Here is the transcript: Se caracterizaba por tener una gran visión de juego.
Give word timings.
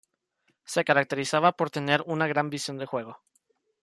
Se 0.65 0.83
caracterizaba 0.83 1.51
por 1.51 1.69
tener 1.69 2.01
una 2.07 2.25
gran 2.25 2.49
visión 2.49 2.79
de 2.79 2.87
juego. 2.87 3.21